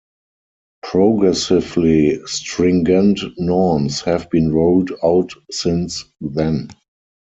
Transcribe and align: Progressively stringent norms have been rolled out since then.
Progressively 0.81 2.19
stringent 2.25 3.21
norms 3.39 3.99
have 4.01 4.31
been 4.31 4.51
rolled 4.51 4.89
out 5.03 5.29
since 5.51 6.03
then. 6.19 6.69